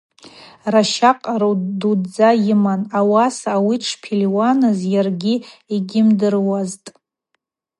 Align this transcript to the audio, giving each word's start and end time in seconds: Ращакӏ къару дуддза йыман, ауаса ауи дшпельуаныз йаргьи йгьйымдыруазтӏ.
Ращакӏ 0.73 1.21
къару 1.23 1.53
дуддза 1.79 2.29
йыман, 2.45 2.81
ауаса 2.99 3.49
ауи 3.57 3.75
дшпельуаныз 3.81 4.79
йаргьи 4.93 5.35
йгьйымдыруазтӏ. 5.75 6.89